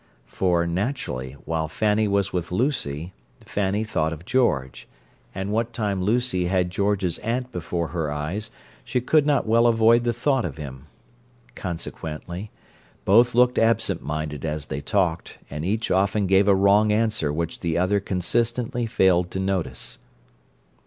[0.25, 4.87] For, naturally, while Fanny was with Lucy, Fanny thought of George,
[5.35, 8.49] and what time Lucy had George's aunt before her eyes
[8.83, 10.87] she could not well avoid the thought of him.
[11.53, 12.49] Consequently,
[13.05, 17.59] both looked absent minded as they talked, and each often gave a wrong answer which
[17.59, 19.99] the other consistently failed to notice.